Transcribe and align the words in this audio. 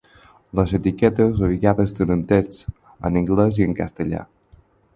Les 0.59 0.71
etiquetes 0.77 1.43
a 1.47 1.49
vegades 1.51 1.93
tenen 1.99 2.25
text 2.33 2.65
en 3.11 3.21
anglès 3.25 3.61
i 3.61 3.69
en 3.69 3.77
castellà. 3.85 4.27